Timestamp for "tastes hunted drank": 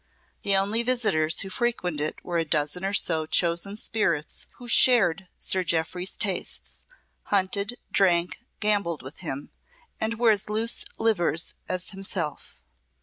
6.17-8.39